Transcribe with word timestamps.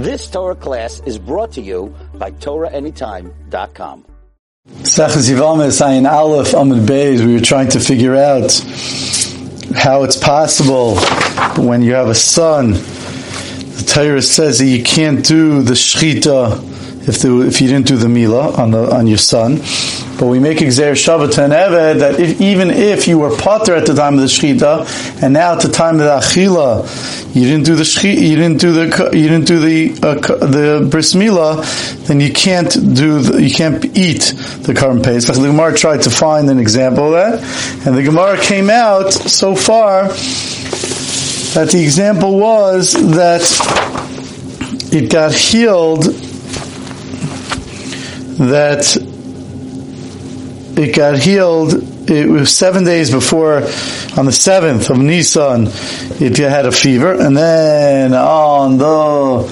This 0.00 0.30
Torah 0.30 0.54
class 0.54 1.02
is 1.04 1.18
brought 1.18 1.52
to 1.52 1.60
you 1.60 1.94
by 2.14 2.30
TorahAnytime.com. 2.30 4.06
Aleph 6.06 6.52
Amud 6.52 6.86
Beis. 6.86 7.22
We 7.22 7.34
were 7.34 7.40
trying 7.42 7.68
to 7.68 7.80
figure 7.80 8.16
out 8.16 8.50
how 9.76 10.04
it's 10.04 10.16
possible 10.16 10.96
when 11.62 11.82
you 11.82 11.92
have 11.92 12.08
a 12.08 12.14
son. 12.14 12.72
The 12.72 13.84
Torah 13.86 14.22
says 14.22 14.60
that 14.60 14.64
you 14.64 14.82
can't 14.82 15.22
do 15.22 15.60
the 15.60 15.74
shchita 15.74 17.06
if 17.06 17.22
if 17.22 17.60
you 17.60 17.68
didn't 17.68 17.86
do 17.86 17.98
the 17.98 18.08
mila 18.08 18.54
on 18.56 18.70
the 18.70 18.90
on 18.94 19.06
your 19.06 19.18
son. 19.18 19.60
But 20.20 20.26
we 20.26 20.38
make 20.38 20.58
exer 20.58 20.92
Shabbat 20.92 21.42
and 21.42 21.54
Eved 21.54 22.00
that 22.00 22.20
if, 22.20 22.42
even 22.42 22.70
if 22.70 23.08
you 23.08 23.18
were 23.18 23.34
potter 23.34 23.74
at 23.74 23.86
the 23.86 23.94
time 23.94 24.12
of 24.16 24.20
the 24.20 24.26
shchita, 24.26 25.22
and 25.22 25.32
now 25.32 25.54
at 25.54 25.62
the 25.62 25.70
time 25.70 25.94
of 25.94 26.00
the 26.00 26.20
achila, 26.20 27.34
you 27.34 27.44
didn't 27.44 27.64
do 27.64 27.74
the 27.74 27.84
shchita, 27.84 28.20
you 28.20 28.36
didn't 28.36 28.58
do 28.58 28.72
the 28.72 29.10
you 29.16 29.28
didn't 29.28 29.46
do 29.46 29.58
the 29.60 29.98
uh, 30.06 30.14
the 30.44 30.86
bris 30.90 31.14
mila, 31.14 31.64
then 32.00 32.20
you 32.20 32.30
can't 32.30 32.70
do 32.94 33.20
the, 33.20 33.42
you 33.42 33.50
can't 33.50 33.82
eat 33.96 34.34
the 34.60 34.74
korban 34.74 35.02
pesach. 35.02 35.36
The 35.36 35.46
Gemara 35.46 35.74
tried 35.74 36.02
to 36.02 36.10
find 36.10 36.50
an 36.50 36.58
example 36.58 37.06
of 37.06 37.12
that, 37.12 37.86
and 37.86 37.96
the 37.96 38.02
Gemara 38.02 38.38
came 38.38 38.68
out 38.68 39.14
so 39.14 39.56
far 39.56 40.08
that 41.54 41.70
the 41.72 41.82
example 41.82 42.38
was 42.38 42.92
that 42.92 43.40
it 44.92 45.10
got 45.10 45.32
healed 45.32 46.02
that 48.36 49.09
it 50.80 50.96
got 50.96 51.18
healed. 51.18 51.74
It 52.10 52.28
was 52.28 52.50
seven 52.56 52.84
days 52.84 53.10
before, 53.10 53.56
on 54.16 54.26
the 54.26 54.32
seventh 54.32 54.90
of 54.90 54.98
Nisan, 54.98 55.68
it 56.20 56.36
had 56.38 56.66
a 56.66 56.72
fever, 56.72 57.12
and 57.12 57.36
then 57.36 58.14
on 58.14 58.78
the 58.78 59.46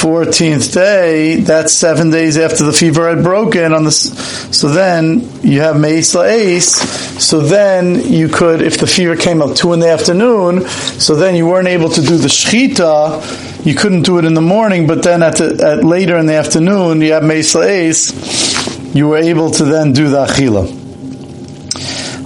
fourteenth 0.00 0.72
day, 0.72 1.40
that's 1.40 1.72
seven 1.72 2.10
days 2.10 2.38
after 2.38 2.64
the 2.64 2.72
fever 2.72 3.08
had 3.08 3.24
broken. 3.24 3.72
On 3.72 3.84
the 3.84 3.90
so 3.90 4.68
then 4.68 5.20
you 5.42 5.60
have 5.60 5.76
Meisla 5.76 6.28
Ace. 6.30 7.10
So 7.20 7.40
then 7.40 8.12
you 8.12 8.28
could, 8.28 8.62
if 8.62 8.78
the 8.78 8.86
fever 8.86 9.16
came 9.16 9.42
up 9.42 9.54
two 9.56 9.72
in 9.72 9.80
the 9.80 9.88
afternoon, 9.88 10.66
so 10.66 11.16
then 11.16 11.34
you 11.34 11.46
weren't 11.46 11.68
able 11.68 11.90
to 11.90 12.00
do 12.00 12.16
the 12.16 12.28
shchita. 12.28 13.66
You 13.66 13.74
couldn't 13.74 14.02
do 14.02 14.18
it 14.18 14.24
in 14.24 14.34
the 14.34 14.40
morning, 14.40 14.86
but 14.86 15.02
then 15.02 15.22
at 15.22 15.36
the 15.36 15.62
at 15.64 15.84
later 15.84 16.16
in 16.16 16.26
the 16.26 16.34
afternoon, 16.34 17.00
you 17.00 17.12
have 17.12 17.22
Meisla 17.24 17.66
Ace. 17.66 18.59
You 18.92 19.08
were 19.08 19.18
able 19.18 19.50
to 19.52 19.64
then 19.64 19.92
do 19.92 20.08
the 20.08 20.26
achila. 20.26 20.80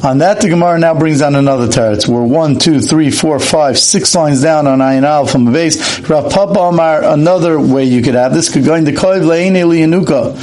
On 0.04 0.18
that, 0.18 0.42
the 0.42 0.50
Gemara 0.50 0.78
now 0.78 0.92
brings 0.92 1.22
on 1.22 1.34
another 1.34 1.66
teretz. 1.66 2.06
We're 2.06 2.22
one, 2.22 2.58
two, 2.58 2.80
three, 2.80 3.10
four, 3.10 3.38
five, 3.40 3.78
six 3.78 4.14
lines 4.14 4.42
down 4.42 4.66
on 4.66 4.80
Ayin 4.80 5.02
Al 5.02 5.26
from 5.26 5.46
the 5.46 5.50
base. 5.50 6.00
Rav 6.00 6.30
Papa 6.30 6.58
Amar, 6.58 7.04
another 7.04 7.58
way 7.58 7.84
you 7.84 8.02
could 8.02 8.14
have 8.14 8.34
this 8.34 8.52
could 8.52 8.64
go 8.64 8.74
into 8.74 8.90
Koiv 8.90 9.22
Le'ene 9.22 9.64
Lianuka. 9.64 10.34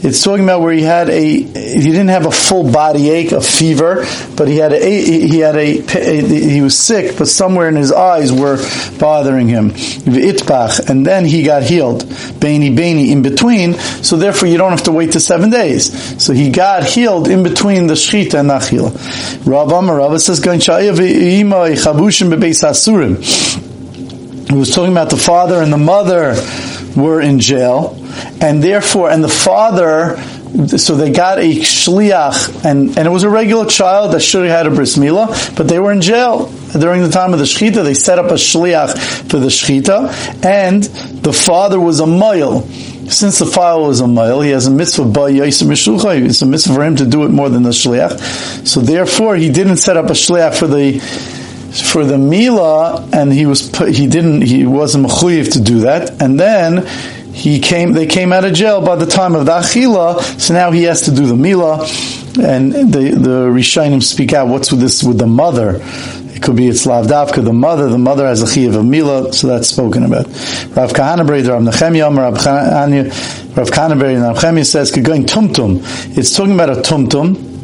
It's 0.00 0.22
talking 0.22 0.44
about 0.44 0.60
where 0.60 0.72
he 0.72 0.82
had 0.82 1.08
a, 1.08 1.20
he 1.20 1.44
didn't 1.44 2.08
have 2.08 2.26
a 2.26 2.30
full 2.30 2.70
body 2.70 3.10
ache, 3.10 3.32
a 3.32 3.40
fever, 3.40 4.06
but 4.36 4.46
he 4.46 4.56
had 4.56 4.72
a, 4.72 4.80
he 4.80 5.40
had 5.40 5.56
a, 5.56 5.80
he 5.80 6.60
was 6.62 6.78
sick, 6.78 7.18
but 7.18 7.26
somewhere 7.26 7.68
in 7.68 7.74
his 7.74 7.90
eyes 7.90 8.32
were 8.32 8.58
bothering 8.98 9.48
him. 9.48 9.72
And 10.88 11.04
then 11.04 11.24
he 11.24 11.42
got 11.42 11.64
healed. 11.64 12.04
Baini 12.04 12.76
Baini 12.76 13.10
in 13.10 13.22
between, 13.22 13.74
so 13.74 14.16
therefore 14.16 14.48
you 14.48 14.56
don't 14.56 14.70
have 14.70 14.84
to 14.84 14.92
wait 14.92 15.12
to 15.12 15.20
seven 15.20 15.50
days. 15.50 16.22
So 16.22 16.32
he 16.32 16.50
got 16.50 16.84
healed 16.84 17.26
in 17.26 17.42
between 17.42 17.88
the 17.88 17.94
Shchita 17.94 18.38
and 18.40 18.50
Achila. 18.50 18.94
Amar, 19.78 19.96
Rav 19.96 20.20
says, 20.20 20.38
He 24.48 24.54
was 24.54 24.74
talking 24.74 24.92
about 24.92 25.10
the 25.10 25.16
father 25.16 25.62
and 25.62 25.72
the 25.72 25.76
mother 25.76 26.36
were 26.96 27.20
in 27.20 27.40
jail, 27.40 27.96
and 28.40 28.62
therefore, 28.62 29.10
and 29.10 29.22
the 29.22 29.28
father, 29.28 30.16
so 30.78 30.96
they 30.96 31.10
got 31.10 31.38
a 31.38 31.54
shliach, 31.56 32.64
and, 32.64 32.96
and 32.96 33.06
it 33.06 33.10
was 33.10 33.22
a 33.22 33.30
regular 33.30 33.66
child 33.66 34.12
that 34.14 34.20
should 34.20 34.46
have 34.46 34.56
had 34.56 34.66
a 34.66 34.74
bris 34.74 34.96
milah, 34.96 35.56
but 35.56 35.68
they 35.68 35.78
were 35.78 35.92
in 35.92 36.00
jail 36.00 36.46
during 36.78 37.02
the 37.02 37.10
time 37.10 37.32
of 37.32 37.38
the 37.38 37.44
shechita. 37.44 37.84
They 37.84 37.94
set 37.94 38.18
up 38.18 38.30
a 38.30 38.34
shliach 38.34 39.30
for 39.30 39.38
the 39.38 39.48
shechita, 39.48 40.44
and 40.44 40.82
the 40.82 41.32
father 41.32 41.80
was 41.80 42.00
a 42.00 42.06
mile. 42.06 42.62
Since 43.08 43.38
the 43.38 43.46
father 43.46 43.82
was 43.82 44.00
a 44.00 44.08
male, 44.08 44.42
he 44.42 44.50
has 44.50 44.66
a 44.66 44.70
mitzvah 44.70 45.06
by 45.06 45.30
It's 45.30 45.62
a 45.62 45.66
mitzvah 45.66 46.74
for 46.74 46.84
him 46.84 46.96
to 46.96 47.06
do 47.06 47.24
it 47.24 47.30
more 47.30 47.48
than 47.48 47.62
the 47.62 47.70
shliach. 47.70 48.66
So 48.66 48.80
therefore, 48.80 49.36
he 49.36 49.50
didn't 49.50 49.78
set 49.78 49.96
up 49.96 50.06
a 50.06 50.14
shliach 50.14 50.58
for 50.58 50.66
the 50.66 51.00
for 51.72 52.04
the 52.04 52.18
mila, 52.18 53.08
and 53.12 53.32
he 53.32 53.46
was 53.46 53.70
he 53.88 54.06
didn't 54.06 54.42
he 54.42 54.66
wasn't 54.66 55.06
mechuyev 55.06 55.52
to 55.52 55.60
do 55.60 55.80
that, 55.80 56.22
and 56.22 56.38
then 56.38 56.86
he 57.38 57.60
came 57.60 57.92
they 57.92 58.06
came 58.06 58.32
out 58.32 58.44
of 58.44 58.52
jail 58.52 58.80
by 58.84 58.96
the 58.96 59.06
time 59.06 59.36
of 59.36 59.46
the 59.46 59.52
achila, 59.52 60.20
so 60.40 60.54
now 60.54 60.72
he 60.72 60.82
has 60.82 61.02
to 61.02 61.14
do 61.14 61.24
the 61.24 61.36
mila, 61.36 61.82
and 62.42 62.72
the 62.72 63.14
the 63.16 63.46
rishonim 63.48 64.02
speak 64.02 64.32
out 64.32 64.48
what's 64.48 64.72
with 64.72 64.80
this 64.80 65.04
with 65.04 65.18
the 65.18 65.26
mother. 65.26 65.80
It 66.34 66.42
could 66.42 66.56
be 66.56 66.66
it's 66.66 66.84
lavdavka, 66.84 67.44
the 67.44 67.52
mother. 67.52 67.88
The 67.88 67.98
mother 67.98 68.26
has 68.26 68.42
a 68.42 68.46
chiyav 68.46 68.76
of 68.76 68.84
mila, 68.84 69.32
so 69.32 69.46
that's 69.46 69.68
spoken 69.68 70.02
about. 70.04 70.26
Rav 70.26 70.92
Kahana 70.92 71.26
bar, 71.26 71.36
Rav 71.36 71.62
Nechemia, 71.62 72.14
Rav 72.16 72.34
Rav 73.56 73.68
Kahana 73.68 73.98
bar, 73.98 74.08
Rav 74.08 74.36
Nechemia 74.36 74.66
says, 74.66 74.90
going 74.90 75.24
tumtum. 75.24 75.80
It's 76.16 76.36
talking 76.36 76.54
about 76.54 76.70
a 76.70 76.80
tumtum 76.82 77.57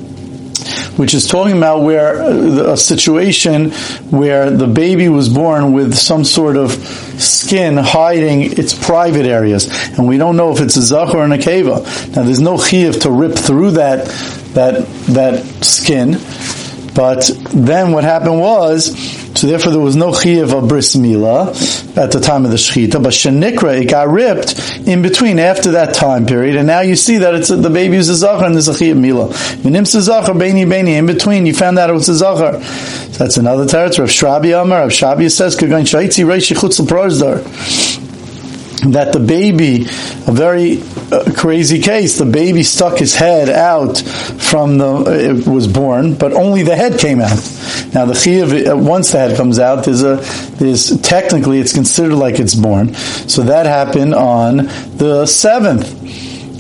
which 0.97 1.15
is 1.15 1.27
talking 1.27 1.57
about 1.57 1.83
where 1.83 2.23
uh, 2.23 2.73
a 2.73 2.77
situation 2.77 3.71
where 4.11 4.51
the 4.51 4.67
baby 4.67 5.09
was 5.09 5.29
born 5.29 5.73
with 5.73 5.95
some 5.95 6.25
sort 6.25 6.57
of 6.57 6.73
skin 6.73 7.77
hiding 7.77 8.43
its 8.59 8.75
private 8.75 9.27
areas, 9.27 9.69
and 9.97 10.07
we 10.07 10.17
don't 10.17 10.37
know 10.37 10.53
if 10.53 10.61
it's 10.61 10.77
a 10.77 10.81
zachor 10.81 11.15
or 11.15 11.25
a 11.25 11.39
keva. 11.39 12.15
Now, 12.15 12.23
there's 12.23 12.41
no 12.41 12.57
chiyuv 12.57 13.03
to 13.03 13.11
rip 13.11 13.35
through 13.35 13.73
that 13.73 14.07
that 14.55 14.87
that 15.07 15.45
skin, 15.65 16.19
but 16.95 17.31
then 17.53 17.93
what 17.93 18.05
happened 18.05 18.41
was 18.41 19.24
so 19.35 19.47
therefore, 19.47 19.73
there 19.73 19.81
was 19.81 19.97
no 19.97 20.11
chiyav 20.11 20.57
of 20.57 20.69
bris 20.69 20.97
mila 20.97 21.51
at 21.97 22.13
the 22.13 22.21
time 22.21 22.45
of 22.45 22.51
the 22.51 22.57
shechita, 22.57 23.03
but 23.03 23.13
shenikra 23.13 23.81
it 23.83 23.87
got 23.87 24.09
ripped 24.09 24.59
in 24.87 25.03
between 25.03 25.39
after 25.39 25.73
that 25.73 25.95
time 25.95 26.27
period, 26.27 26.57
and 26.57 26.67
now 26.67 26.81
you 26.81 26.97
see 26.97 27.19
that 27.19 27.35
it's 27.35 27.49
the 27.49 27.71
baby 27.71 27.97
is 27.97 28.09
a 28.09 28.15
zachar 28.15 28.45
and 28.45 28.55
there's 28.55 28.69
a 28.69 28.73
chiyav 28.73 28.99
mila. 28.99 29.29
Minim 29.65 29.85
zachar 29.85 30.35
beini 30.35 30.67
beini 30.67 30.99
in 30.99 31.07
between, 31.07 31.47
you 31.47 31.55
found 31.55 31.79
out 31.79 31.91
it 31.91 31.95
was 31.95 32.09
a 32.09 32.15
zachar. 32.15 32.59
That's 33.19 33.37
another 33.37 33.67
territory. 33.67 34.07
Rav 34.07 34.11
Shrabi 34.11 34.61
Amar, 34.61 34.81
Rav 34.81 34.91
Shrabi 34.91 35.31
says, 35.31 35.57
"Kagan 35.57 35.83
shaitzi 35.83 36.25
reishi 36.25 36.57
chutz 36.57 36.81
that 38.93 39.13
the 39.13 39.21
baby, 39.21 39.83
a 40.27 40.33
very 40.33 40.83
uh, 41.11 41.33
crazy 41.37 41.81
case, 41.81 42.19
the 42.19 42.27
baby 42.27 42.63
stuck 42.63 42.99
his 42.99 43.15
head 43.15 43.49
out 43.49 43.99
from 43.99 44.79
the, 44.79 45.41
it 45.41 45.47
was 45.47 45.67
born, 45.67 46.15
but 46.15 46.33
only 46.33 46.63
the 46.63 46.77
head 46.77 46.99
came 46.99 47.21
out. 47.21 47.37
Now 47.95 48.05
the 48.07 48.15
chiyav, 48.15 48.73
uh, 48.73 48.77
once 48.77 49.13
the 49.13 49.19
head 49.19 49.37
comes 49.37 49.59
out, 49.59 49.85
there's 49.85 50.03
a, 50.03 50.17
there's, 50.57 51.01
technically 51.01 51.61
it's 51.61 51.73
considered 51.73 52.15
like 52.15 52.39
it's 52.39 52.55
born. 52.55 52.95
So 52.95 53.43
that 53.43 53.67
happened 53.67 54.15
on 54.15 54.57
the 54.97 55.27
seventh. 55.27 56.03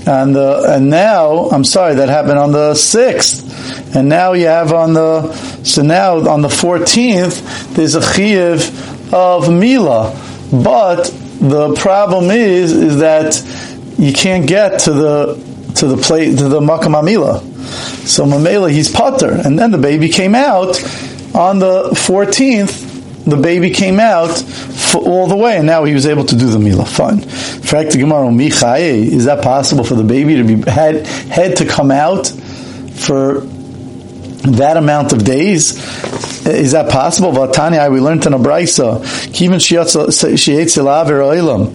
And 0.07 0.37
the, 0.37 0.65
and 0.69 0.91
now, 0.91 1.49
I'm 1.49 1.65
sorry, 1.65 1.95
that 1.95 2.11
happened 2.11 2.39
on 2.39 2.53
the 2.53 2.75
sixth. 2.75 3.97
And 3.97 4.09
now 4.09 4.35
you 4.35 4.47
have 4.47 4.73
on 4.73 4.93
the, 4.93 5.33
so 5.65 5.83
now 5.83 6.29
on 6.29 6.43
the 6.43 6.49
14th, 6.49 7.75
there's 7.75 7.95
a 7.95 8.01
chiyav 8.01 9.13
of 9.13 9.51
Mila. 9.51 10.21
But 10.53 11.11
the 11.49 11.75
problem 11.75 12.31
is 12.31 12.73
is 12.73 12.99
that 12.99 13.43
you 13.99 14.13
can't 14.13 14.47
get 14.47 14.81
to 14.81 14.93
the 14.93 15.73
to 15.77 15.87
the 15.87 15.97
plate 15.97 16.39
to 16.39 16.49
the 16.49 16.61
makam 16.61 16.95
amila. 16.95 17.41
So 18.07 18.25
mamela 18.25 18.71
he's 18.71 18.91
putter, 18.91 19.33
and 19.33 19.59
then 19.59 19.71
the 19.71 19.79
baby 19.79 20.09
came 20.09 20.35
out 20.35 20.81
on 21.35 21.59
the 21.59 21.91
14th. 21.91 22.93
The 23.25 23.37
baby 23.37 23.71
came 23.71 24.01
out 24.01 24.31
all 24.95 25.27
the 25.27 25.37
way, 25.37 25.57
and 25.57 25.67
now 25.67 25.85
he 25.85 25.95
was 25.95 26.07
able 26.07 26.25
to 26.27 26.37
do 26.37 26.47
the 26.49 26.59
mila. 26.59 26.85
Fine. 26.85 27.21
In 27.21 27.27
fact 27.27 27.93
the 27.93 27.99
Gemara 27.99 28.31
is 28.35 29.25
that 29.25 29.43
possible 29.43 29.85
for 29.85 29.95
the 29.95 30.05
baby 30.05 30.37
to 30.37 30.45
be 30.45 30.71
had 30.71 31.07
had 31.07 31.57
to 31.57 31.67
come 31.67 31.91
out 31.91 32.27
for 32.27 33.41
that 34.51 34.77
amount 34.77 35.13
of 35.13 35.25
days? 35.25 35.79
Is 36.47 36.73
that 36.73 36.91
possible? 36.91 37.33
Vatani, 37.33 37.91
we 37.91 38.01
learned 38.01 38.27
in 38.27 38.35
a 38.35 38.39
brisa, 38.39 39.01
Kivin 39.33 39.57
oilam, 41.25 41.69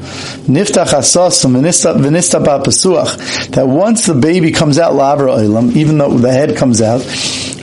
niftach 0.46 0.94
asasum, 0.94 1.60
v'nista 1.60 2.44
ba'pesuach, 2.44 3.50
that 3.52 3.68
once 3.68 4.06
the 4.06 4.14
baby 4.14 4.52
comes 4.52 4.78
out 4.78 4.94
laver 4.94 5.26
oilam, 5.26 5.76
even 5.76 5.98
though 5.98 6.16
the 6.18 6.32
head 6.32 6.56
comes 6.56 6.82
out, 6.84 7.00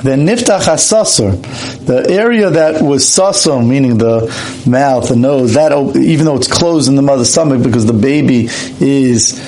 then 0.03 0.27
niftach 0.27 0.63
asasur, 0.63 1.87
the 1.87 2.11
area 2.11 2.51
that 2.51 2.83
was 2.83 3.05
sasum, 3.05 3.69
meaning 3.69 3.99
the 3.99 4.27
mouth, 4.67 5.09
the 5.09 5.17
nose, 5.17 5.55
that 5.55 5.73
even 5.97 6.27
though 6.27 6.37
it's 6.37 6.49
closed 6.49 6.89
in 6.89 6.97
the 6.97 7.03
mother's 7.03 7.31
stomach 7.31 7.63
because 7.63 7.87
the 7.87 7.93
baby 7.93 8.49
is 8.81 9.41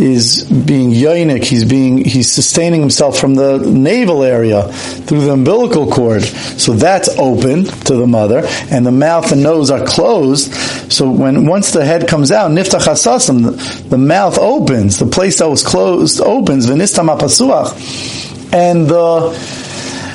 is 0.00 0.44
being 0.44 0.90
yoinik, 0.90 1.44
he's 1.44 1.64
being 1.64 2.04
he's 2.04 2.30
sustaining 2.30 2.80
himself 2.80 3.18
from 3.18 3.34
the 3.34 3.58
navel 3.58 4.22
area 4.22 4.68
through 4.72 5.20
the 5.20 5.32
umbilical 5.32 5.90
cord. 5.90 6.22
So 6.22 6.72
that's 6.72 7.08
open 7.18 7.64
to 7.64 7.94
the 7.94 8.06
mother, 8.06 8.42
and 8.70 8.86
the 8.86 8.92
mouth 8.92 9.30
and 9.32 9.42
nose 9.42 9.70
are 9.70 9.84
closed. 9.84 10.52
So 10.90 11.10
when 11.10 11.46
once 11.46 11.72
the 11.72 11.84
head 11.84 12.08
comes 12.08 12.32
out, 12.32 12.50
niftach 12.50 12.86
hasasim, 12.86 13.88
the, 13.88 13.98
mouth 13.98 14.38
opens, 14.38 14.98
the 14.98 15.06
place 15.06 15.38
that 15.38 15.48
was 15.48 15.62
closed 15.62 16.20
opens, 16.20 16.66
v'nistam 16.66 17.14
apasuach, 17.14 18.52
and 18.52 18.88
the 18.88 19.59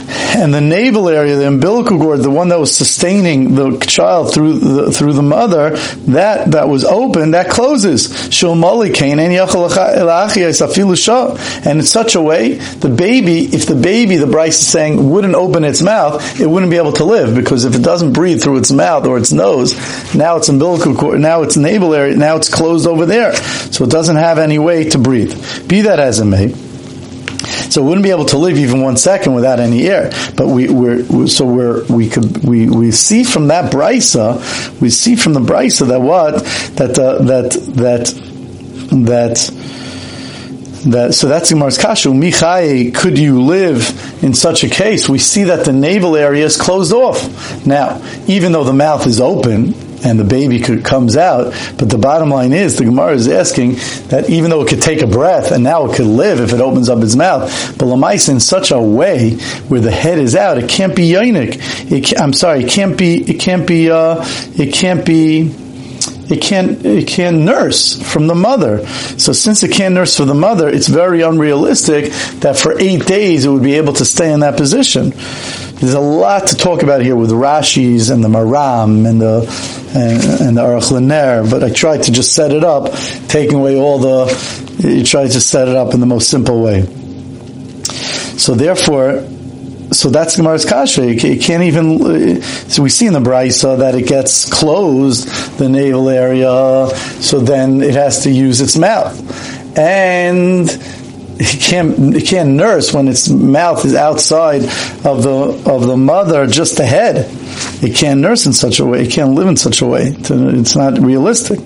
and 0.07 0.54
the 0.54 0.62
navel 0.62 1.10
area, 1.10 1.36
the 1.36 1.48
umbilical 1.48 1.98
cord, 1.98 2.19
the 2.22 2.30
one 2.30 2.50
that 2.50 2.60
was 2.60 2.75
sustaining 2.75 3.56
the 3.56 3.78
child 3.86 4.34
through 4.34 4.60
the, 4.60 4.92
through 4.92 5.13
the 5.13 5.22
mother, 5.22 5.72
that 6.07 6.52
that 6.52 6.68
was 6.68 6.84
open, 6.86 7.31
that 7.31 7.50
closes. 7.50 8.30
And 11.66 11.80
in 11.80 11.86
such 11.86 12.16
a 12.16 12.22
way, 12.22 12.54
the 12.54 12.90
baby, 12.90 13.46
if 13.46 13.66
the 13.66 13.75
baby, 13.75 14.18
the 14.18 14.25
brisa 14.25 14.48
is 14.50 14.68
saying, 14.68 15.10
wouldn't 15.10 15.36
open 15.36 15.63
its 15.63 15.81
mouth, 15.81 16.40
it 16.40 16.48
wouldn't 16.48 16.72
be 16.72 16.78
able 16.78 16.94
to 16.94 17.06
live 17.06 17.36
because 17.36 17.66
if 17.66 17.75
it 17.75 17.84
doesn't 17.84 18.13
breathe 18.13 18.42
through 18.42 18.57
its 18.57 18.72
mouth 18.72 19.06
or 19.06 19.18
its 19.18 19.31
nose, 19.31 19.75
now 20.13 20.38
it's 20.38 20.50
umbilical 20.50 20.96
cord, 20.96 21.19
now 21.19 21.42
it's 21.42 21.57
navel 21.57 21.94
area, 21.94 22.16
now 22.16 22.36
it's 22.36 22.54
closed 22.54 22.88
over 22.88 23.06
there, 23.06 23.34
so 23.36 23.84
it 23.84 23.90
doesn't 23.90 24.18
have 24.18 24.38
any 24.38 24.60
way 24.60 24.90
to 24.90 24.98
breathe. 24.98 25.34
Be 25.68 25.81
that 25.81 26.00
as 26.00 26.19
it 26.19 26.25
may. 26.25 26.64
So 27.75 27.81
we 27.81 27.89
wouldn't 27.89 28.06
be 28.06 28.12
able 28.12 28.24
to 28.27 28.38
live 28.38 28.57
even 28.57 28.80
one 28.80 28.95
second 28.95 29.33
without 29.33 29.60
any 29.60 29.86
air. 29.89 30.10
But 30.38 30.48
we, 30.48 30.69
we're, 30.69 31.27
so 31.27 31.45
we're, 31.45 31.83
we 31.88 32.07
could, 32.07 32.42
we, 32.42 32.69
we 32.69 32.92
see 32.92 33.25
from 33.25 33.50
that 33.50 33.69
brisa, 33.69 34.80
we 34.80 34.89
see 34.89 35.18
from 35.18 35.33
the 35.33 35.42
brisa 35.42 35.89
that 35.89 36.00
what, 36.00 36.36
that, 36.77 36.98
uh, 36.98 37.22
that, 37.24 37.51
that, 37.51 38.06
that, 39.06 39.36
that, 40.89 41.13
so 41.16 41.27
that's 41.27 41.50
Gemara's 41.50 41.77
kashu. 41.77 42.13
Michai, 42.18 42.95
could 42.95 43.19
you 43.19 43.42
live 43.42 44.24
in 44.24 44.33
such 44.33 44.63
a 44.63 44.69
case? 44.69 45.10
We 45.10 45.19
see 45.19 45.44
that 45.44 45.66
the 45.66 45.74
navel 45.74 46.16
area 46.16 46.45
is 46.45 46.56
closed 46.56 46.94
off. 46.94 47.66
Now, 47.66 48.01
even 48.28 48.54
though 48.54 48.63
the 48.63 48.71
mouth 48.71 49.06
is 49.06 49.19
open, 49.19 49.74
and 50.03 50.19
the 50.19 50.24
baby 50.24 50.59
could, 50.59 50.83
comes 50.83 51.15
out. 51.15 51.53
But 51.77 51.89
the 51.89 51.97
bottom 51.97 52.30
line 52.30 52.53
is, 52.53 52.77
the 52.77 52.86
Gemara 52.86 53.13
is 53.13 53.27
asking 53.27 53.74
that 54.09 54.30
even 54.30 54.50
though 54.50 54.62
it 54.62 54.69
could 54.69 54.81
take 54.81 55.01
a 55.01 55.07
breath 55.07 55.51
and 55.51 55.63
now 55.63 55.86
it 55.86 55.95
could 55.95 56.07
live 56.07 56.39
if 56.39 56.53
it 56.53 56.62
opens 56.62 56.89
up 56.89 57.03
its 57.03 57.15
mouth, 57.15 57.50
but 57.77 57.86
lamais 57.86 58.30
in 58.30 58.39
such 58.39 58.71
a 58.71 58.80
way 58.80 59.36
where 59.68 59.81
the 59.81 59.92
head 59.92 60.19
is 60.19 60.36
out, 60.36 60.57
it 60.57 60.69
can't 60.69 60.95
be 60.95 61.09
yoinik. 61.09 61.57
It, 61.92 62.19
I'm 62.19 62.33
sorry, 62.33 62.63
it 62.63 62.69
can't 62.69 62.97
be. 62.97 63.21
It 63.30 63.39
can't 63.39 63.68
be. 63.68 63.92
Uh, 63.92 64.25
it 64.57 64.74
can't 64.74 65.06
be 65.06 65.53
it 66.27 66.42
can't 66.42 66.83
it 66.86 67.07
can't 67.07 67.38
nurse 67.38 68.01
from 68.01 68.27
the 68.27 68.36
mother. 68.36 68.86
So 69.18 69.31
since 69.31 69.63
it 69.63 69.71
can't 69.71 69.94
nurse 69.94 70.18
from 70.18 70.27
the 70.27 70.33
mother, 70.33 70.69
it's 70.69 70.88
very 70.88 71.21
unrealistic 71.21 72.12
that 72.39 72.57
for 72.57 72.80
eight 72.80 73.06
days 73.06 73.45
it 73.45 73.50
would 73.50 73.63
be 73.63 73.75
able 73.75 73.94
to 73.94 74.06
stay 74.06 74.31
in 74.31 74.39
that 74.39 74.57
position. 74.57 75.13
There's 75.80 75.94
a 75.94 76.00
lot 76.00 76.48
to 76.48 76.56
talk 76.56 76.83
about 76.83 77.01
here 77.01 77.18
with 77.18 77.31
Rashi's 77.31 78.10
and 78.10 78.24
the 78.24 78.30
Maram 78.30 79.07
and 79.07 79.22
the 79.22 79.42
and, 79.89 80.42
and 80.48 80.57
the 80.57 80.62
Aruch 80.62 80.89
LaNer, 80.92 81.50
but 81.50 81.63
I 81.63 81.69
tried 81.69 82.04
to 82.04 82.12
just 82.13 82.33
set 82.33 82.51
it 82.51 82.63
up, 82.63 82.94
taking 83.27 83.56
away 83.56 83.77
all 83.77 84.00
the. 84.00 84.66
You 84.80 85.04
tried 85.04 85.31
to 85.31 85.42
set 85.42 85.68
it 85.68 85.75
up 85.75 85.94
in 85.94 86.00
the 86.00 86.06
most 86.06 86.30
simple 86.30 86.63
way. 86.63 86.86
So 88.38 88.54
therefore, 88.56 89.27
so 89.92 90.10
that's 90.10 90.38
Gemara's 90.38 90.66
kasha. 90.66 91.04
It 91.10 91.42
can't 91.42 91.63
even. 91.63 92.42
So 92.42 92.81
we 92.81 92.89
see 92.89 93.07
in 93.07 93.13
the 93.13 93.19
brisa 93.19 93.78
that 93.80 93.95
it 93.95 94.07
gets 94.07 94.50
closed, 94.50 95.28
the 95.57 95.68
navel 95.68 96.10
area. 96.10 96.88
So 97.21 97.42
then 97.42 97.81
it 97.81 97.95
has 97.95 98.24
to 98.24 98.31
use 98.31 98.62
its 98.62 98.78
mouth, 98.78 99.78
and 99.78 100.69
it 101.37 101.61
can't 101.61 102.15
it 102.15 102.25
can't 102.27 102.51
nurse 102.51 102.93
when 102.93 103.07
its 103.07 103.29
mouth 103.29 103.83
is 103.85 103.95
outside 103.95 104.63
of 105.05 105.23
the 105.23 105.63
of 105.65 105.85
the 105.85 105.97
mother, 105.97 106.47
just 106.47 106.77
the 106.77 106.85
head. 106.85 107.29
It 107.83 107.95
can't 107.95 108.21
nurse 108.21 108.45
in 108.45 108.53
such 108.53 108.79
a 108.79 108.85
way. 108.85 109.03
It 109.03 109.11
can't 109.11 109.33
live 109.33 109.47
in 109.47 109.57
such 109.57 109.81
a 109.81 109.85
way. 109.85 110.15
It's 110.17 110.75
not 110.75 110.99
realistic. 110.99 111.59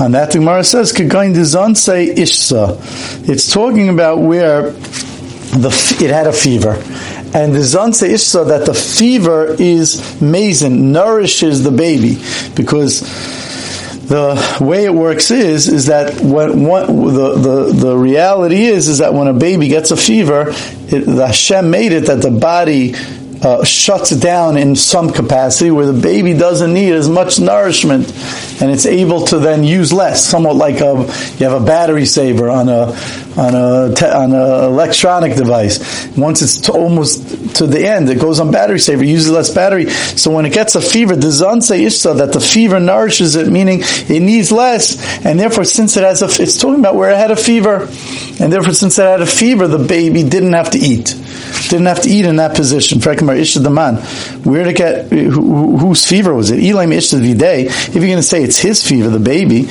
On 0.00 0.12
that, 0.12 0.32
the 0.32 0.38
Gemara 0.38 0.64
says, 0.64 0.92
"Kagain 0.92 1.34
say 1.76 2.14
ishsa." 2.14 3.28
It's 3.28 3.52
talking 3.52 3.88
about 3.88 4.20
where 4.20 4.70
the 4.70 5.96
it 6.00 6.10
had 6.10 6.26
a 6.26 6.32
fever, 6.32 6.72
and 7.34 7.54
the 7.54 7.60
zanse 7.60 8.08
ishsa 8.08 8.48
that 8.48 8.66
the 8.66 8.74
fever 8.74 9.54
is 9.58 10.20
mason 10.20 10.90
nourishes 10.90 11.62
the 11.62 11.70
baby 11.70 12.18
because 12.54 13.02
the 14.10 14.58
way 14.60 14.84
it 14.86 14.92
works 14.92 15.30
is 15.30 15.68
is 15.68 15.86
that 15.86 16.20
when 16.20 16.64
the, 16.64 17.34
the 17.36 17.72
the 17.72 17.96
reality 17.96 18.64
is 18.64 18.88
is 18.88 18.98
that 18.98 19.14
when 19.14 19.28
a 19.28 19.32
baby 19.32 19.68
gets 19.68 19.92
a 19.92 19.96
fever, 19.96 20.46
it, 20.48 21.06
the 21.06 21.28
Hashem 21.28 21.70
made 21.70 21.92
it 21.92 22.06
that 22.06 22.20
the 22.20 22.32
body 22.32 22.96
uh, 23.40 23.62
shuts 23.62 24.10
down 24.10 24.56
in 24.56 24.74
some 24.74 25.12
capacity 25.12 25.70
where 25.70 25.86
the 25.86 26.02
baby 26.02 26.34
doesn't 26.34 26.74
need 26.74 26.92
as 26.92 27.08
much 27.08 27.38
nourishment. 27.38 28.08
And 28.60 28.70
it's 28.72 28.84
able 28.84 29.26
to 29.26 29.38
then 29.38 29.62
use 29.62 29.92
less. 29.92 30.26
Somewhat 30.26 30.56
like 30.56 30.80
a 30.80 31.06
you 31.38 31.48
have 31.48 31.62
a 31.62 31.64
battery 31.64 32.04
saver 32.04 32.50
on 32.50 32.68
a 32.68 32.92
on 33.36 33.54
a 33.54 33.94
te- 33.94 34.06
on 34.06 34.32
an 34.32 34.64
electronic 34.64 35.36
device. 35.36 36.06
Once 36.16 36.42
it's 36.42 36.60
to 36.62 36.72
almost 36.72 37.56
to 37.56 37.66
the 37.66 37.86
end 37.86 38.08
it 38.10 38.20
goes 38.20 38.40
on 38.40 38.50
battery 38.50 38.78
saver 38.78 39.04
uses 39.04 39.30
less 39.30 39.50
battery. 39.50 39.88
So 39.90 40.30
when 40.30 40.46
it 40.46 40.52
gets 40.52 40.74
a 40.74 40.80
fever 40.80 41.16
the 41.16 41.30
zan 41.30 41.60
say 41.60 41.82
ishta 41.82 42.16
that 42.18 42.32
the 42.32 42.40
fever 42.40 42.80
nourishes 42.80 43.36
it 43.36 43.48
meaning 43.48 43.80
it 43.82 44.20
needs 44.20 44.50
less 44.52 45.24
and 45.24 45.38
therefore 45.38 45.64
since 45.64 45.96
it 45.96 46.04
has 46.04 46.22
a 46.22 46.42
it's 46.42 46.58
talking 46.58 46.80
about 46.80 46.94
where 46.94 47.10
it 47.10 47.16
had 47.16 47.30
a 47.30 47.36
fever 47.36 47.88
and 48.40 48.52
therefore 48.52 48.72
since 48.72 48.98
it 48.98 49.02
had 49.02 49.20
a 49.20 49.26
fever 49.26 49.68
the 49.68 49.78
baby 49.78 50.22
didn't 50.22 50.52
have 50.52 50.70
to 50.70 50.78
eat. 50.78 51.16
Didn't 51.68 51.86
have 51.86 52.02
to 52.02 52.08
eat 52.08 52.24
in 52.24 52.36
that 52.36 52.56
position. 52.56 53.00
Where 53.00 54.64
to 54.64 54.72
get 54.72 55.10
who, 55.10 55.76
whose 55.76 56.06
fever 56.06 56.34
was 56.34 56.50
it? 56.50 56.60
Elaim 56.60 56.92
If 56.92 57.94
you're 57.94 58.04
going 58.04 58.16
to 58.16 58.22
say 58.22 58.42
it's 58.42 58.58
his 58.58 58.86
fever, 58.86 59.08
the 59.08 59.18
baby, 59.18 59.68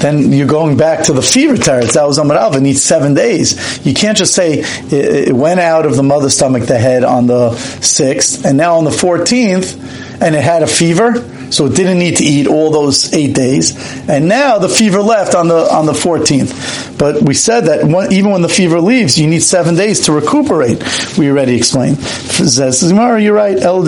then 0.00 0.32
you're 0.32 0.46
going 0.46 0.76
back 0.76 1.04
to 1.04 1.12
the 1.12 1.22
fever 1.22 1.54
teretz. 1.54 1.94
That 1.94 2.06
was 2.06 2.18
Amar 2.18 2.36
Alva, 2.36 2.60
needs 2.60 2.82
seven 2.82 3.14
days. 3.14 3.84
You 3.86 3.94
can't 3.94 4.16
just 4.16 4.34
say 4.34 4.62
it, 4.64 5.32
went 5.32 5.60
out 5.60 5.86
of 5.86 5.96
the 5.96 6.02
mother's 6.02 6.34
stomach, 6.34 6.64
the 6.64 6.78
head, 6.78 7.04
on 7.04 7.26
the 7.26 7.50
6th, 7.50 8.44
and 8.44 8.56
now 8.56 8.76
on 8.76 8.84
the 8.84 8.90
14th, 8.90 10.22
and 10.22 10.34
it 10.34 10.42
had 10.42 10.62
a 10.62 10.66
fever 10.66 11.22
so 11.50 11.66
it 11.66 11.74
didn't 11.76 11.98
need 11.98 12.16
to 12.16 12.24
eat 12.24 12.46
all 12.46 12.70
those 12.70 13.12
eight 13.12 13.34
days. 13.34 13.74
And 14.08 14.28
now 14.28 14.58
the 14.58 14.68
fever 14.68 15.02
left 15.02 15.34
on 15.34 15.48
the 15.48 15.72
on 15.72 15.86
the 15.86 15.92
14th. 15.92 16.98
But 16.98 17.22
we 17.22 17.34
said 17.34 17.62
that 17.62 17.86
one, 17.86 18.12
even 18.12 18.30
when 18.30 18.42
the 18.42 18.48
fever 18.48 18.80
leaves, 18.80 19.18
you 19.18 19.26
need 19.26 19.42
seven 19.42 19.74
days 19.74 20.00
to 20.06 20.12
recuperate. 20.12 20.82
We 21.16 21.30
already 21.30 21.56
explained. 21.56 21.98
Says 21.98 22.82
you're 22.92 23.34
right. 23.34 23.58
El 23.58 23.82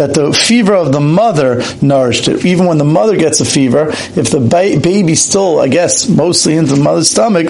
that 0.00 0.12
the 0.14 0.32
fever 0.32 0.74
of 0.74 0.92
the 0.92 1.00
mother 1.00 1.62
nourished 1.82 2.28
it. 2.28 2.44
Even 2.44 2.66
when 2.66 2.78
the 2.78 2.84
mother 2.84 3.16
gets 3.16 3.40
a 3.40 3.44
fever, 3.44 3.88
if 3.90 4.30
the 4.30 4.40
ba- 4.40 4.80
baby 4.80 5.14
still, 5.14 5.60
I 5.60 5.68
guess, 5.68 6.08
mostly 6.08 6.56
into 6.56 6.74
the 6.74 6.82
mother's 6.82 7.10
stomach, 7.10 7.48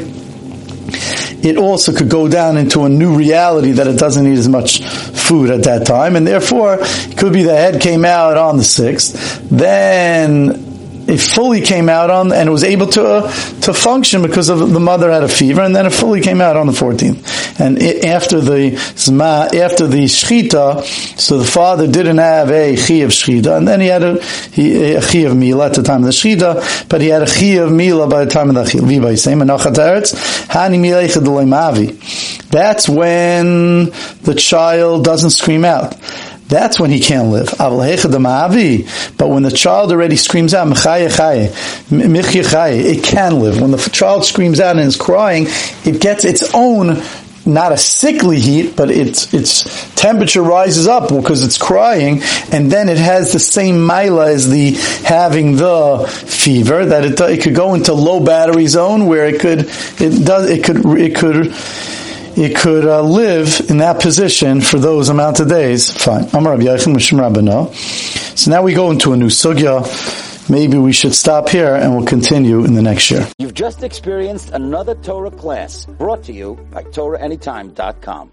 it 1.42 1.56
also 1.56 1.92
could 1.92 2.09
go 2.09 2.28
down 2.28 2.56
into 2.56 2.85
a 2.85 2.88
new 2.88 3.16
reality 3.16 3.73
that 3.73 3.87
it 3.87 3.99
doesn't 3.99 4.25
need 4.25 4.38
as 4.38 4.49
much 4.49 4.82
food 4.82 5.50
at 5.50 5.64
that 5.64 5.87
time, 5.87 6.16
and 6.16 6.26
therefore 6.26 6.78
it 6.80 7.16
could 7.18 7.32
be 7.32 7.42
the 7.42 7.56
head 7.56 7.80
came 7.80 8.04
out 8.04 8.37
on 8.37 8.56
the 8.56 8.64
sixth, 8.64 9.40
then 9.50 10.68
it 11.09 11.18
fully 11.18 11.61
came 11.61 11.88
out 11.88 12.11
on 12.11 12.32
and 12.32 12.49
it 12.49 12.52
was 12.52 12.62
able 12.62 12.87
to 12.87 13.04
uh, 13.04 13.23
to 13.62 13.75
function 13.75 14.23
because 14.23 14.49
of 14.49 14.73
the 14.73 14.80
mother 14.80 15.11
had 15.11 15.25
a 15.25 15.28
fever, 15.28 15.62
and 15.62 15.75
then 15.75 15.87
it 15.87 15.92
fully 15.92 16.20
came 16.20 16.40
out 16.40 16.56
on 16.56 16.66
the 16.66 16.73
14th. 16.73 17.50
And 17.61 17.83
after 18.05 18.40
the 18.40 18.76
zma, 18.97 19.49
after 19.55 19.87
the 19.87 20.05
shchita, 20.05 20.83
so 21.19 21.38
the 21.38 21.45
father 21.45 21.87
didn't 21.87 22.19
have 22.19 22.50
a 22.50 22.75
chi 22.75 22.95
of 22.95 23.11
shchita, 23.11 23.57
and 23.57 23.69
then 23.69 23.81
he 23.81 23.88
had 23.88 24.02
a, 24.02 24.23
he, 24.23 24.95
a 24.95 25.02
chi 25.02 25.19
of 25.21 25.37
mila 25.37 25.67
at 25.67 25.75
the 25.75 25.83
time 25.83 26.00
of 26.00 26.07
the 26.07 26.12
shchita, 26.12 26.88
but 26.88 27.00
he 27.00 27.09
had 27.09 27.23
a 27.23 27.26
chi 27.26 27.61
of 27.62 27.71
mila 27.71 28.09
by 28.09 28.25
the 28.25 28.31
time 28.31 28.49
of 28.49 28.55
the 28.55 28.83
levi 28.83 29.14
same 29.14 29.43
and 29.43 29.50
hani 29.50 30.81
That's 32.50 32.88
when 32.88 33.85
the 34.23 34.35
child 34.35 35.05
doesn't 35.05 35.31
scream 35.31 35.64
out. 35.64 35.97
That's 36.50 36.81
when 36.81 36.90
he 36.90 36.99
can't 36.99 37.29
live. 37.29 37.55
But 37.59 37.71
when 37.71 39.43
the 39.45 39.52
child 39.55 39.93
already 39.93 40.17
screams 40.17 40.52
out, 40.52 40.67
it 41.93 43.05
can 43.05 43.38
live. 43.38 43.61
When 43.61 43.71
the 43.71 43.90
child 43.93 44.25
screams 44.25 44.59
out 44.59 44.76
and 44.76 44.85
is 44.85 44.97
crying, 44.97 45.47
it 45.85 46.00
gets 46.00 46.25
its 46.25 46.52
own 46.52 47.00
not 47.47 47.73
a 47.73 47.76
sickly 47.76 48.38
heat, 48.38 48.76
but 48.76 48.90
its 48.90 49.32
its 49.32 49.94
temperature 49.94 50.42
rises 50.42 50.87
up 50.87 51.09
because 51.09 51.44
it's 51.44 51.59
crying, 51.59 52.23
and 52.52 52.70
then 52.70 52.88
it 52.88 52.99
has 52.99 53.32
the 53.32 53.38
same 53.38 53.87
mila 53.87 54.30
as 54.30 54.50
the 54.50 54.73
having 55.04 55.56
the 55.56 56.06
fever 56.26 56.87
that 56.87 57.04
it, 57.04 57.20
it 57.20 57.42
could 57.42 57.54
go 57.54 57.75
into 57.75 57.94
low 57.94 58.25
battery 58.25 58.66
zone 58.66 59.06
where 59.06 59.26
it 59.26 59.40
could 59.40 59.61
it 60.00 60.25
does 60.25 60.50
it 60.50 60.64
could 60.64 60.85
it 60.99 61.16
could 61.16 61.52
it 62.37 62.56
could 62.56 62.87
uh, 62.87 63.02
live 63.02 63.61
in 63.68 63.78
that 63.78 64.00
position 64.00 64.61
for 64.61 64.78
those 64.78 65.09
amount 65.09 65.40
of 65.40 65.49
days. 65.49 65.90
Fine. 65.90 66.28
So 66.28 68.50
now 68.50 68.62
we 68.62 68.73
go 68.73 68.90
into 68.90 69.12
a 69.12 69.16
new 69.16 69.26
sugya. 69.26 70.29
Maybe 70.49 70.78
we 70.78 70.92
should 70.92 71.14
stop 71.14 71.49
here 71.49 71.75
and 71.75 71.97
we'll 71.97 72.06
continue 72.06 72.64
in 72.64 72.75
the 72.75 72.82
next 72.82 73.11
year. 73.11 73.26
You've 73.38 73.54
just 73.54 73.82
experienced 73.82 74.50
another 74.50 74.94
Torah 74.97 75.30
class 75.30 75.87
brought 75.87 76.23
to 76.25 76.32
you 76.32 76.54
by 76.70 76.82
TorahAnytime.com. 76.85 78.28